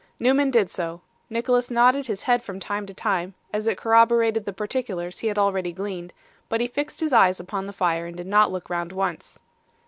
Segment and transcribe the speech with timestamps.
[0.19, 1.01] Newman did so.
[1.29, 5.37] Nicholas nodded his head from time to time, as it corroborated the particulars he had
[5.37, 6.11] already gleaned;
[6.49, 9.37] but he fixed his eyes upon the fire, and did not look round once.